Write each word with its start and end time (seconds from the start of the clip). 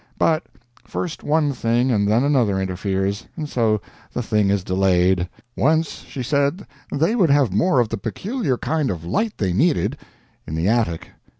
But 0.17 0.41
first 0.83 1.21
one 1.23 1.53
thing 1.53 1.91
and 1.91 2.07
then 2.07 2.23
another 2.23 2.59
interferes, 2.59 3.27
and 3.37 3.47
so 3.47 3.79
the 4.11 4.23
thing 4.23 4.49
is 4.49 4.63
delayed. 4.63 5.29
Once 5.55 5.99
she 6.07 6.23
said 6.23 6.65
they 6.91 7.13
would 7.13 7.29
have 7.29 7.53
more 7.53 7.79
of 7.79 7.89
the 7.89 7.97
peculiar 7.99 8.57
kind 8.57 8.89
of 8.89 9.05
light 9.05 9.37
they 9.37 9.53
needed 9.53 9.97
in 10.47 10.55
the 10.55 10.67
attic. 10.67 11.09